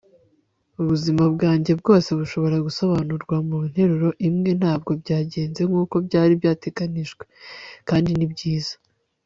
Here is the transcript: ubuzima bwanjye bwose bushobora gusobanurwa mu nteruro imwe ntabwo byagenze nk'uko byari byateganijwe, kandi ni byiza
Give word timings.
ubuzima 0.81 1.23
bwanjye 1.33 1.71
bwose 1.81 2.09
bushobora 2.19 2.57
gusobanurwa 2.65 3.35
mu 3.47 3.57
nteruro 3.69 4.09
imwe 4.27 4.51
ntabwo 4.59 4.91
byagenze 5.01 5.61
nk'uko 5.69 5.95
byari 6.07 6.31
byateganijwe, 6.41 7.23
kandi 7.89 8.11
ni 8.13 8.27
byiza 8.33 8.73